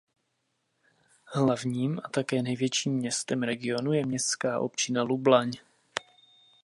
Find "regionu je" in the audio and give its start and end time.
3.43-4.05